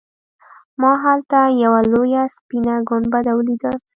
[0.81, 3.71] ما هلته یوه لویه سپینه ګنبده ولیده.